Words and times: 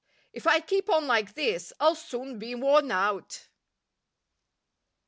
If 0.33 0.47
I 0.47 0.61
keep 0.61 0.89
on 0.89 1.05
like 1.05 1.35
this 1.35 1.71
I'll 1.79 1.93
soon 1.93 2.39
be 2.39 2.55
worn 2.55 2.89
out. 2.89 3.45